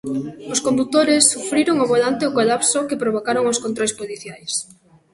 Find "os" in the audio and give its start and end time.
0.53-0.59, 3.51-3.61